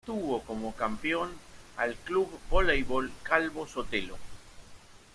[0.03, 1.29] Tuvo como campeón
[1.77, 4.17] al Club Voleibol Calvo Sotelo.